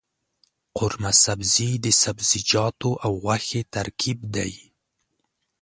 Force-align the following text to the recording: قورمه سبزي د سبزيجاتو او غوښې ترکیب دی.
قورمه 0.77 1.11
سبزي 1.25 1.71
د 1.85 1.87
سبزيجاتو 2.03 2.91
او 3.05 3.11
غوښې 3.23 3.61
ترکیب 3.73 4.19
دی. 4.35 4.53